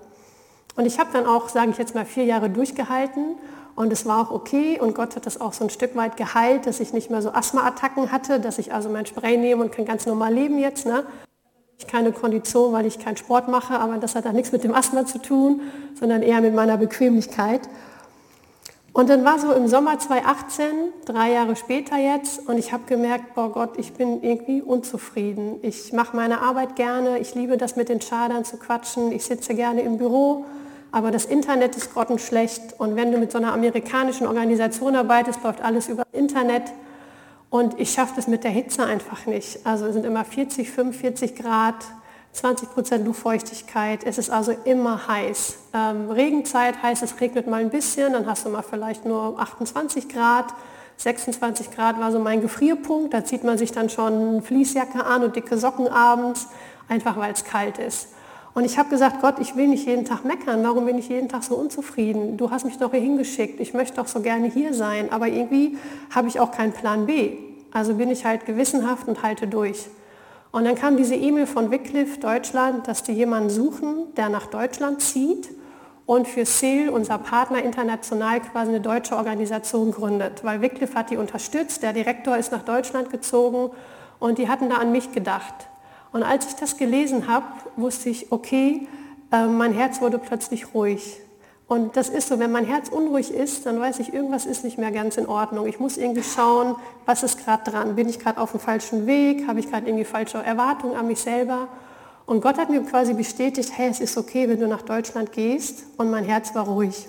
[0.77, 3.37] Und ich habe dann auch, sage ich jetzt mal, vier Jahre durchgehalten
[3.75, 6.67] und es war auch okay und Gott hat das auch so ein Stück weit geheilt,
[6.67, 9.85] dass ich nicht mehr so Asthma-Attacken hatte, dass ich also mein Spray nehme und kann
[9.85, 10.87] ganz normal leben jetzt.
[10.87, 11.05] Ne?
[11.87, 15.07] keine Kondition, weil ich keinen Sport mache, aber das hat auch nichts mit dem Asthma
[15.07, 15.61] zu tun,
[15.99, 17.63] sondern eher mit meiner Bequemlichkeit.
[18.93, 20.67] Und dann war so im Sommer 2018,
[21.07, 25.59] drei Jahre später jetzt, und ich habe gemerkt, boah Gott, ich bin irgendwie unzufrieden.
[25.63, 29.55] Ich mache meine Arbeit gerne, ich liebe das mit den Schadern zu quatschen, ich sitze
[29.55, 30.45] gerne im Büro,
[30.91, 32.79] aber das Internet ist grottenschlecht.
[32.79, 36.65] Und wenn du mit so einer amerikanischen Organisation arbeitest, läuft alles über Internet.
[37.49, 39.67] Und ich schaffe das mit der Hitze einfach nicht.
[39.67, 41.77] Also es sind immer 40, 45 Grad,
[42.33, 44.05] 20 Prozent Luftfeuchtigkeit.
[44.05, 45.59] Es ist also immer heiß.
[45.75, 50.09] Ähm, Regenzeit heißt, es regnet mal ein bisschen, dann hast du mal vielleicht nur 28
[50.09, 50.47] Grad.
[50.97, 53.13] 26 Grad war so mein Gefrierpunkt.
[53.13, 56.49] Da zieht man sich dann schon Fließjacke an und dicke Socken abends,
[56.89, 58.09] einfach weil es kalt ist.
[58.55, 60.63] Und ich habe gesagt, Gott, ich will nicht jeden Tag meckern.
[60.63, 62.37] Warum bin ich jeden Tag so unzufrieden?
[62.37, 63.61] Du hast mich doch hier hingeschickt.
[63.61, 65.11] Ich möchte doch so gerne hier sein.
[65.11, 65.79] Aber irgendwie
[66.15, 67.39] habe ich auch keinen Plan B.
[67.73, 69.87] Also bin ich halt gewissenhaft und halte durch.
[70.53, 75.01] Und dann kam diese E-Mail von Wycliffe Deutschland, dass die jemanden suchen, der nach Deutschland
[75.01, 75.49] zieht
[76.05, 80.45] und für SEAL, unser Partner international, quasi eine deutsche Organisation gründet.
[80.45, 83.71] Weil Wycliffe hat die unterstützt, der Direktor ist nach Deutschland gezogen
[84.19, 85.55] und die hatten da an mich gedacht.
[86.13, 88.87] Und als ich das gelesen habe, wusste ich, okay,
[89.33, 91.19] äh, mein Herz wurde plötzlich ruhig.
[91.69, 94.79] Und das ist so, wenn mein Herz unruhig ist, dann weiß ich, irgendwas ist nicht
[94.79, 95.67] mehr ganz in Ordnung.
[95.67, 96.75] Ich muss irgendwie schauen,
[97.07, 97.95] was ist gerade dran?
[97.95, 99.47] Bin ich gerade auf dem falschen Weg?
[99.49, 101.69] Habe ich gerade irgendwie falsche Erwartungen an mich selber?
[102.27, 105.85] Und Gott hat mir quasi bestätigt, hey, es ist okay, wenn du nach Deutschland gehst.
[105.97, 107.09] Und mein Herz war ruhig.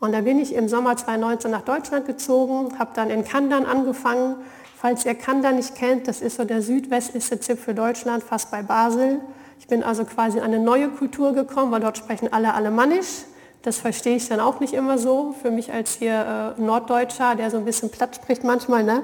[0.00, 4.36] Und da bin ich im Sommer 2019 nach Deutschland gezogen, habe dann in Kandan angefangen,
[4.82, 9.20] Falls ihr Kanda nicht kennt, das ist so der südwestlichste Zipfel Deutschland, fast bei Basel.
[9.60, 13.22] Ich bin also quasi in eine neue Kultur gekommen, weil dort sprechen alle Alemannisch.
[13.62, 15.34] Das verstehe ich dann auch nicht immer so.
[15.40, 19.02] Für mich als hier äh, Norddeutscher, der so ein bisschen platt spricht manchmal, ne,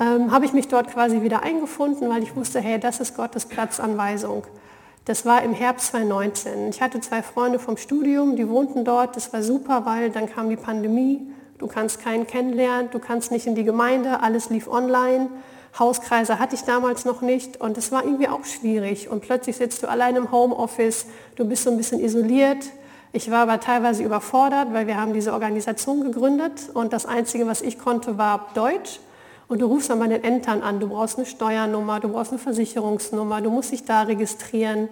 [0.00, 3.44] ähm, habe ich mich dort quasi wieder eingefunden, weil ich wusste, hey, das ist Gottes
[3.44, 4.44] Platzanweisung.
[5.04, 6.68] Das war im Herbst 2019.
[6.68, 9.16] Ich hatte zwei Freunde vom Studium, die wohnten dort.
[9.16, 11.26] Das war super, weil dann kam die Pandemie.
[11.58, 15.28] Du kannst keinen kennenlernen, du kannst nicht in die Gemeinde, alles lief online.
[15.78, 19.08] Hauskreise hatte ich damals noch nicht und es war irgendwie auch schwierig.
[19.08, 22.64] Und plötzlich sitzt du allein im Homeoffice, du bist so ein bisschen isoliert.
[23.12, 27.62] Ich war aber teilweise überfordert, weil wir haben diese Organisation gegründet und das Einzige, was
[27.62, 29.00] ich konnte, war Deutsch.
[29.48, 32.38] Und du rufst dann bei den Ämtern an, du brauchst eine Steuernummer, du brauchst eine
[32.38, 34.90] Versicherungsnummer, du musst dich da registrieren.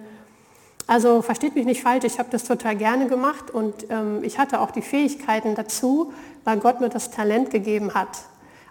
[0.87, 4.61] Also versteht mich nicht falsch, ich habe das total gerne gemacht und ähm, ich hatte
[4.61, 6.11] auch die Fähigkeiten dazu,
[6.43, 8.09] weil Gott mir das Talent gegeben hat.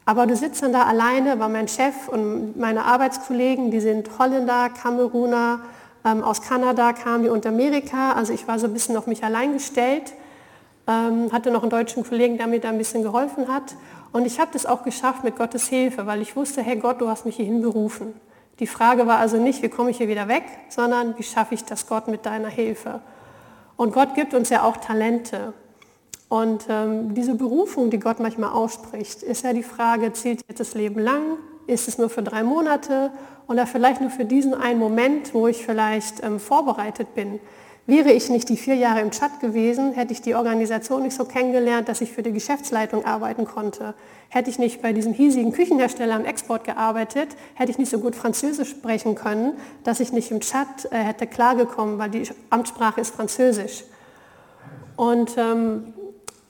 [0.07, 4.71] Aber du sitzt dann da alleine, weil mein Chef und meine Arbeitskollegen, die sind Holländer,
[4.71, 5.61] Kameruner,
[6.07, 8.13] ähm, aus Kanada kamen die und Amerika.
[8.13, 10.15] Also ich war so ein bisschen auf mich allein gestellt,
[10.87, 13.75] ähm, hatte noch einen deutschen Kollegen, der mir da ein bisschen geholfen hat.
[14.13, 17.09] Und ich habe das auch geschafft mit Gottes Hilfe, weil ich wusste, hey Gott, du
[17.09, 18.15] hast mich hierhin berufen.
[18.61, 21.65] Die Frage war also nicht, wie komme ich hier wieder weg, sondern wie schaffe ich
[21.65, 23.01] das Gott mit deiner Hilfe.
[23.77, 25.53] Und Gott gibt uns ja auch Talente.
[26.29, 30.75] Und ähm, diese Berufung, die Gott manchmal ausspricht, ist ja die Frage, zählt jetzt das
[30.75, 31.39] Leben lang?
[31.67, 33.11] Ist es nur für drei Monate
[33.49, 37.41] oder vielleicht nur für diesen einen Moment, wo ich vielleicht ähm, vorbereitet bin?
[37.89, 41.25] Wäre ich nicht die vier Jahre im Chat gewesen, hätte ich die Organisation nicht so
[41.25, 43.95] kennengelernt, dass ich für die Geschäftsleitung arbeiten konnte.
[44.29, 48.17] Hätte ich nicht bei diesem hiesigen Küchenhersteller am Export gearbeitet, hätte ich nicht so gut
[48.17, 49.53] Französisch sprechen können,
[49.85, 53.85] dass ich nicht im Chat äh, hätte klargekommen, weil die Amtssprache ist Französisch.
[54.97, 55.95] Und ähm,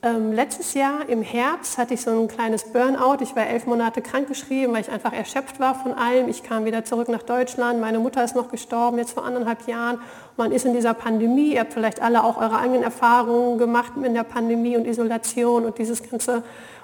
[0.03, 3.17] ähm, letztes Jahr im Herbst hatte ich so ein kleines Burnout.
[3.21, 6.29] Ich war elf Monate krankgeschrieben, weil ich einfach erschöpft war von allem.
[6.29, 7.81] Ich kam wieder zurück nach Deutschland.
[7.81, 9.99] Meine Mutter ist noch gestorben, jetzt vor anderthalb Jahren.
[10.37, 11.53] Man ist in dieser Pandemie.
[11.53, 15.79] Ihr habt vielleicht alle auch eure eigenen Erfahrungen gemacht in der Pandemie und Isolation und
[15.79, 16.43] dieses ganze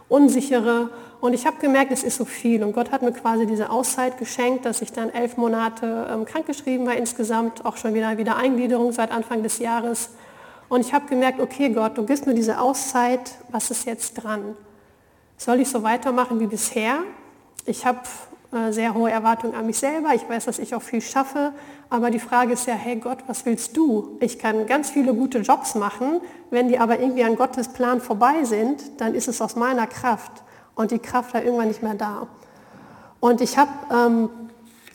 [0.09, 0.89] Unsichere.
[1.21, 2.63] Und ich habe gemerkt, es ist so viel.
[2.63, 6.87] Und Gott hat mir quasi diese Auszeit geschenkt, dass ich dann elf Monate ähm, krankgeschrieben
[6.87, 10.09] war insgesamt, auch schon wieder wieder Eingliederung seit Anfang des Jahres.
[10.73, 14.55] Und ich habe gemerkt, okay Gott, du gibst mir diese Auszeit, was ist jetzt dran?
[15.37, 16.97] Soll ich so weitermachen wie bisher?
[17.67, 17.99] Ich habe
[18.51, 20.15] äh, sehr hohe Erwartungen an mich selber.
[20.15, 21.53] Ich weiß, dass ich auch viel schaffe.
[21.91, 24.17] Aber die Frage ist ja, hey Gott, was willst du?
[24.19, 26.21] Ich kann ganz viele gute Jobs machen.
[26.49, 30.41] Wenn die aber irgendwie an Gottes Plan vorbei sind, dann ist es aus meiner Kraft.
[30.73, 32.25] Und die Kraft war irgendwann nicht mehr da.
[33.19, 34.29] Und ich habe ähm,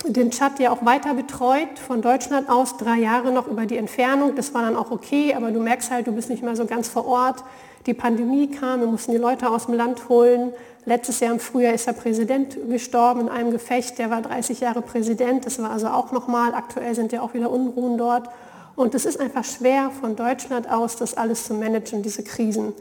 [0.06, 4.36] den Chat ja auch weiter betreut, von Deutschland aus, drei Jahre noch über die Entfernung.
[4.36, 6.88] Das war dann auch okay, aber du merkst halt, du bist nicht mehr so ganz
[6.88, 7.42] vor Ort.
[7.86, 10.52] Die Pandemie kam, wir mussten die Leute aus dem Land holen.
[10.84, 14.82] Letztes Jahr im Frühjahr ist der Präsident gestorben in einem Gefecht, der war 30 Jahre
[14.82, 18.28] Präsident, das war also auch nochmal, aktuell sind ja auch wieder Unruhen dort.
[18.76, 22.72] Und es ist einfach schwer, von Deutschland aus das alles zu managen, diese Krisen.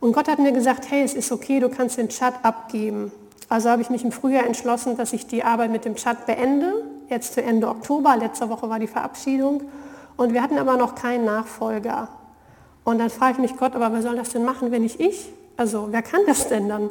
[0.00, 3.10] Und Gott hat mir gesagt, hey, es ist okay, du kannst den Chat abgeben.
[3.48, 6.72] Also habe ich mich im Frühjahr entschlossen, dass ich die Arbeit mit dem Chat beende,
[7.08, 8.16] jetzt zu Ende Oktober.
[8.16, 9.62] Letzte Woche war die Verabschiedung.
[10.16, 12.08] Und wir hatten aber noch keinen Nachfolger.
[12.84, 15.30] Und dann frage ich mich, Gott, aber wer soll das denn machen, wenn nicht ich?
[15.56, 16.90] Also wer kann das denn dann?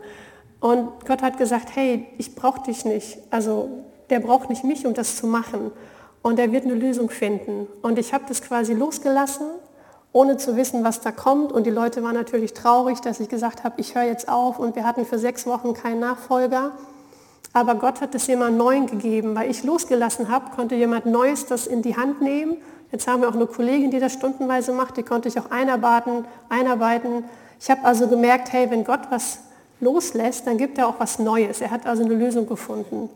[0.60, 3.18] Und Gott hat gesagt, hey, ich brauche dich nicht.
[3.30, 3.70] Also
[4.10, 5.72] der braucht nicht mich, um das zu machen.
[6.22, 7.68] Und er wird eine Lösung finden.
[7.82, 9.48] Und ich habe das quasi losgelassen
[10.13, 11.52] ohne zu wissen, was da kommt.
[11.52, 14.60] Und die Leute waren natürlich traurig, dass ich gesagt habe, ich höre jetzt auf.
[14.60, 16.71] Und wir hatten für sechs Wochen keinen Nachfolger.
[17.52, 19.36] Aber Gott hat es jemand Neuen gegeben.
[19.36, 22.58] Weil ich losgelassen habe, konnte jemand Neues das in die Hand nehmen.
[22.91, 24.97] Jetzt haben wir auch eine Kollegin, die das stundenweise macht.
[24.97, 26.26] Die konnte ich auch einarbeiten.
[26.47, 27.26] einarbeiten.
[27.60, 29.39] Ich habe also gemerkt, hey, wenn Gott was
[29.80, 31.60] loslässt, dann gibt er auch was Neues.
[31.60, 33.10] Er hat also eine Lösung gefunden.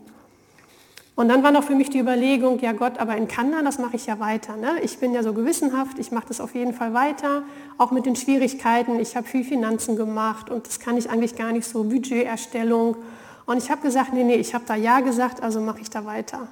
[1.18, 3.96] Und dann war noch für mich die Überlegung, ja Gott, aber in Kanada, das mache
[3.96, 4.56] ich ja weiter.
[4.56, 4.78] Ne?
[4.82, 7.42] Ich bin ja so gewissenhaft, ich mache das auf jeden Fall weiter,
[7.76, 9.00] auch mit den Schwierigkeiten.
[9.00, 12.98] Ich habe viel Finanzen gemacht und das kann ich eigentlich gar nicht so, Budgeterstellung.
[13.46, 16.04] Und ich habe gesagt, nee, nee, ich habe da Ja gesagt, also mache ich da
[16.04, 16.46] weiter.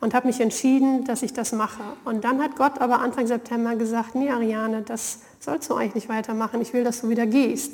[0.00, 1.82] Und habe mich entschieden, dass ich das mache.
[2.06, 6.08] Und dann hat Gott aber Anfang September gesagt, nee, Ariane, das sollst du eigentlich nicht
[6.08, 6.62] weitermachen.
[6.62, 7.70] Ich will, dass du wieder gehst.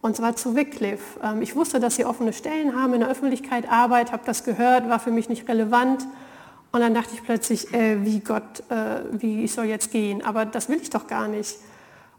[0.00, 1.20] Und zwar zu Wycliffe.
[1.22, 4.88] Ähm, ich wusste, dass sie offene Stellen haben in der Öffentlichkeit, Arbeit, habe das gehört,
[4.88, 6.06] war für mich nicht relevant.
[6.70, 10.24] Und dann dachte ich plötzlich, äh, wie Gott, äh, wie ich soll jetzt gehen.
[10.24, 11.56] Aber das will ich doch gar nicht.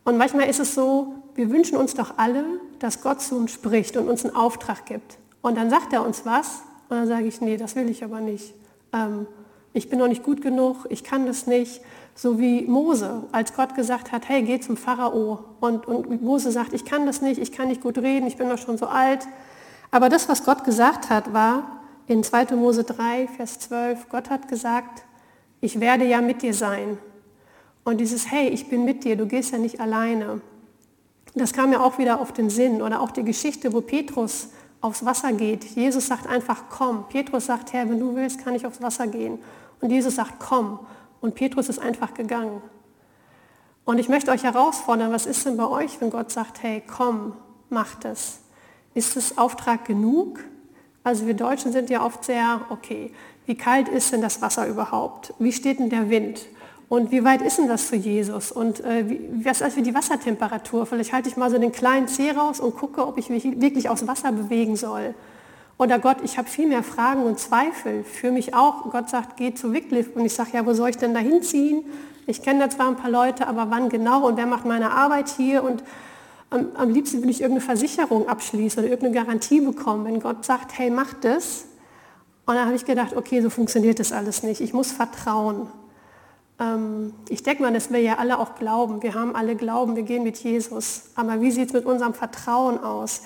[0.04, 2.44] Und manchmal ist es so, wir wünschen uns doch alle,
[2.80, 5.18] dass Gott zu uns spricht und uns einen Auftrag gibt.
[5.42, 8.20] Und dann sagt er uns was und dann sage ich, nee, das will ich aber
[8.20, 8.54] nicht.
[8.92, 9.28] Ähm,
[9.72, 11.82] ich bin noch nicht gut genug, ich kann das nicht.
[12.16, 15.40] So wie Mose, als Gott gesagt hat, hey, geh zum Pharao.
[15.60, 18.50] Und, und Mose sagt, ich kann das nicht, ich kann nicht gut reden, ich bin
[18.50, 19.28] doch schon so alt.
[19.92, 22.56] Aber das, was Gott gesagt hat, war in 2.
[22.56, 25.04] Mose 3, Vers 12, Gott hat gesagt,
[25.62, 26.98] ich werde ja mit dir sein.
[27.84, 30.42] Und dieses, hey, ich bin mit dir, du gehst ja nicht alleine.
[31.36, 32.82] Das kam mir auch wieder auf den Sinn.
[32.82, 34.50] Oder auch die Geschichte, wo Petrus
[34.82, 35.64] aufs Wasser geht.
[35.64, 37.06] Jesus sagt einfach, komm.
[37.10, 39.40] Petrus sagt, Herr, wenn du willst, kann ich aufs Wasser gehen.
[39.82, 40.80] Und Jesus sagt, komm.
[41.22, 42.62] Und Petrus ist einfach gegangen.
[43.86, 47.34] Und ich möchte euch herausfordern, was ist denn bei euch, wenn Gott sagt, hey, komm,
[47.70, 48.40] macht es.
[48.94, 50.40] Ist es Auftrag genug?
[51.04, 53.12] Also wir Deutschen sind ja oft sehr, okay,
[53.46, 55.34] wie kalt ist denn das Wasser überhaupt?
[55.40, 56.46] Wie steht denn der Wind?
[56.88, 58.52] Und wie weit ist denn das zu Jesus?
[58.52, 60.86] Und äh, wie, was ist die Wassertemperatur?
[60.86, 63.90] Vielleicht halte ich mal so den kleinen Zeh raus und gucke, ob ich mich wirklich
[63.90, 65.14] aufs Wasser bewegen soll.
[65.80, 68.92] Oder Gott, ich habe viel mehr Fragen und Zweifel für mich auch.
[68.92, 70.12] Gott sagt, geh zu Wycliffe.
[70.14, 71.86] Und ich sage, ja, wo soll ich denn da hinziehen?
[72.28, 75.30] Ich kenne da zwar ein paar Leute, aber wann genau und wer macht meine Arbeit
[75.30, 75.64] hier?
[75.64, 75.82] Und
[76.50, 80.04] am, am liebsten will ich irgendeine Versicherung abschließen oder irgendeine Garantie bekommen.
[80.04, 81.64] Wenn Gott sagt, hey, mach das.
[82.46, 84.60] Und dann habe ich gedacht, okay, so funktioniert das alles nicht.
[84.60, 85.68] Ich muss vertrauen.
[86.60, 89.02] Ähm, ich denke mal, dass wir ja alle auch glauben.
[89.02, 91.04] Wir haben alle Glauben, wir gehen mit Jesus.
[91.16, 93.22] Aber wie sieht es mit unserem Vertrauen aus?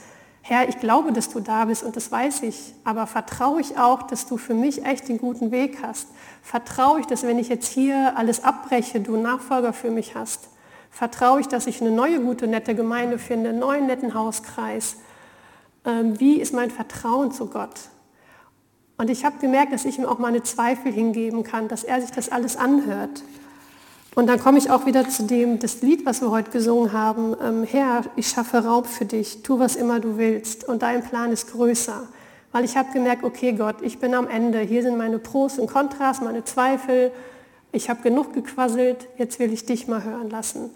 [0.46, 4.04] Herr, ich glaube, dass du da bist und das weiß ich, aber vertraue ich auch,
[4.04, 6.10] dass du für mich echt den guten Weg hast?
[6.42, 10.50] Vertraue ich, dass wenn ich jetzt hier alles abbreche, du Nachfolger für mich hast?
[10.92, 14.98] Vertraue ich, dass ich eine neue, gute, nette Gemeinde finde, einen neuen, netten Hauskreis?
[15.86, 17.80] Ähm, wie ist mein Vertrauen zu Gott?
[18.98, 22.12] Und ich habe gemerkt, dass ich ihm auch meine Zweifel hingeben kann, dass er sich
[22.12, 23.24] das alles anhört.
[24.16, 27.36] Und dann komme ich auch wieder zu dem, das Lied, was wir heute gesungen haben.
[27.44, 31.32] Ähm, Herr, ich schaffe Raub für dich, tu was immer du willst und dein Plan
[31.32, 32.08] ist größer.
[32.52, 35.66] Weil ich habe gemerkt, okay Gott, ich bin am Ende, hier sind meine Pros und
[35.66, 37.12] Kontras, meine Zweifel,
[37.72, 40.70] ich habe genug gequasselt, jetzt will ich dich mal hören lassen.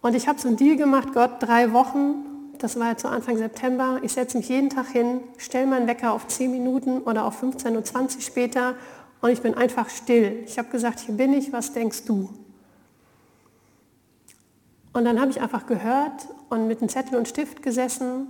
[0.00, 2.24] Und ich habe so einen Deal gemacht, Gott, drei Wochen,
[2.56, 6.14] das war ja zu Anfang September, ich setze mich jeden Tag hin, stelle meinen Wecker
[6.14, 8.74] auf 10 Minuten oder auf 15.20 Uhr später
[9.20, 10.42] und ich bin einfach still.
[10.46, 12.30] Ich habe gesagt, hier bin ich, was denkst du?
[14.98, 18.26] Und dann habe ich einfach gehört und mit einem Zettel und Stift gesessen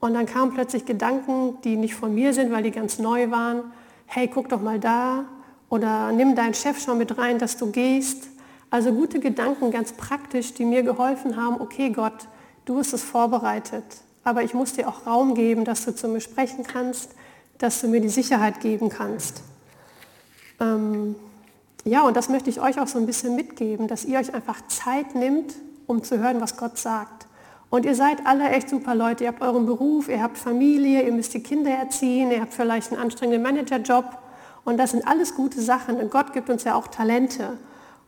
[0.00, 3.72] und dann kamen plötzlich Gedanken, die nicht von mir sind, weil die ganz neu waren.
[4.04, 5.24] Hey, guck doch mal da
[5.70, 8.28] oder nimm deinen Chef schon mit rein, dass du gehst.
[8.68, 12.28] Also gute Gedanken, ganz praktisch, die mir geholfen haben, okay Gott,
[12.66, 13.84] du hast es vorbereitet,
[14.22, 17.12] aber ich muss dir auch Raum geben, dass du zu mir sprechen kannst,
[17.56, 19.42] dass du mir die Sicherheit geben kannst.
[20.60, 21.14] Ähm,
[21.86, 24.60] ja, und das möchte ich euch auch so ein bisschen mitgeben, dass ihr euch einfach
[24.68, 25.54] Zeit nimmt,
[25.90, 27.26] um zu hören, was Gott sagt.
[27.68, 29.24] Und ihr seid alle echt super Leute.
[29.24, 32.92] Ihr habt euren Beruf, ihr habt Familie, ihr müsst die Kinder erziehen, ihr habt vielleicht
[32.92, 34.18] einen anstrengenden Managerjob.
[34.64, 35.96] Und das sind alles gute Sachen.
[35.96, 37.58] Und Gott gibt uns ja auch Talente.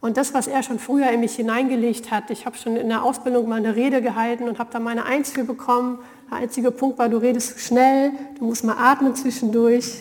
[0.00, 3.04] Und das, was er schon früher in mich hineingelegt hat, ich habe schon in der
[3.04, 5.98] Ausbildung mal eine Rede gehalten und habe da meine für bekommen.
[6.28, 10.00] Der einzige Punkt war, du redest zu schnell, du musst mal atmen zwischendurch.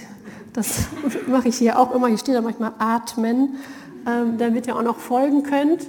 [0.53, 0.87] Das
[1.27, 2.07] mache ich hier auch immer.
[2.07, 3.57] Hier steht da manchmal atmen,
[4.07, 5.87] ähm, damit ihr auch noch folgen könnt.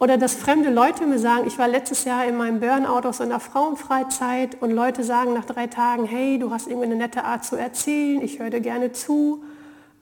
[0.00, 3.40] Oder dass fremde Leute mir sagen, ich war letztes Jahr in meinem Burnout aus einer
[3.40, 7.56] Frauenfreizeit und Leute sagen nach drei Tagen, hey, du hast irgendwie eine nette Art zu
[7.56, 9.42] erzählen, ich höre dir gerne zu.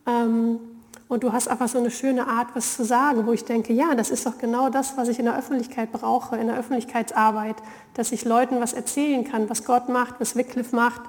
[0.07, 0.61] Ähm,
[1.09, 3.95] und du hast einfach so eine schöne Art, was zu sagen, wo ich denke, ja,
[3.95, 7.57] das ist doch genau das, was ich in der Öffentlichkeit brauche, in der Öffentlichkeitsarbeit,
[7.95, 11.03] dass ich Leuten was erzählen kann, was Gott macht, was Wycliffe macht.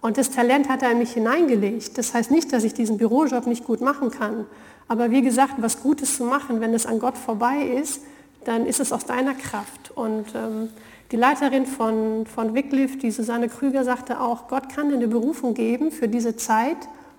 [0.00, 1.96] Und das Talent hat er in mich hineingelegt.
[1.98, 4.46] Das heißt nicht, dass ich diesen Bürojob nicht gut machen kann.
[4.88, 8.00] Aber wie gesagt, was Gutes zu machen, wenn es an Gott vorbei ist,
[8.44, 9.90] dann ist es aus deiner Kraft.
[9.94, 10.70] Und ähm,
[11.10, 15.52] die Leiterin von, von Wycliffe, die Susanne Krüger, sagte auch, Gott kann dir eine Berufung
[15.52, 16.76] geben für diese Zeit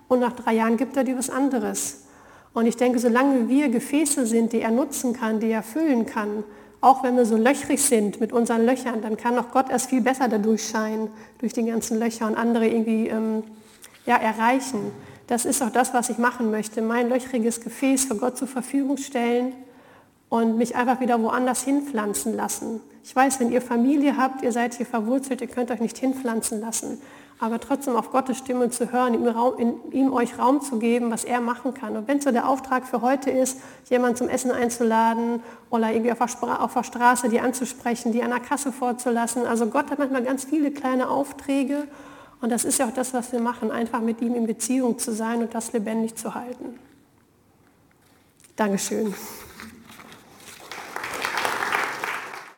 [0.08, 2.04] und nach drei Jahren gibt er dir was anderes.
[2.52, 6.44] Und ich denke, solange wir Gefäße sind, die er nutzen kann, die er füllen kann,
[6.80, 10.02] auch wenn wir so löchrig sind mit unseren Löchern, dann kann auch Gott erst viel
[10.02, 11.08] besser dadurch scheinen,
[11.38, 13.42] durch die ganzen Löcher und andere irgendwie ähm,
[14.06, 14.92] ja, erreichen.
[15.28, 18.98] Das ist auch das, was ich machen möchte, mein löchriges Gefäß für Gott zur Verfügung
[18.98, 19.52] stellen
[20.28, 22.80] und mich einfach wieder woanders hinpflanzen lassen.
[23.04, 26.60] Ich weiß, wenn ihr Familie habt, ihr seid hier verwurzelt, ihr könnt euch nicht hinpflanzen
[26.60, 27.00] lassen,
[27.38, 31.10] aber trotzdem auf Gottes Stimme zu hören, ihm, Raum, in, ihm euch Raum zu geben,
[31.10, 31.96] was er machen kann.
[31.96, 33.60] Und wenn so der Auftrag für heute ist,
[33.90, 38.30] jemanden zum Essen einzuladen oder irgendwie auf der, auf der Straße die anzusprechen, die an
[38.30, 39.46] der Kasse vorzulassen.
[39.46, 41.86] Also Gott hat manchmal ganz viele kleine Aufträge
[42.40, 45.12] und das ist ja auch das, was wir machen, einfach mit ihm in Beziehung zu
[45.12, 46.78] sein und das lebendig zu halten.
[48.56, 49.14] Dankeschön.